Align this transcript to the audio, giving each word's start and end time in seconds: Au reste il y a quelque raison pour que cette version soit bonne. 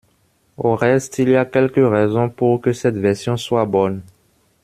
Au 0.57 0.73
reste 0.75 1.19
il 1.19 1.29
y 1.29 1.35
a 1.35 1.45
quelque 1.45 1.79
raison 1.79 2.27
pour 2.27 2.59
que 2.59 2.73
cette 2.73 2.97
version 2.97 3.37
soit 3.37 3.65
bonne. 3.67 4.01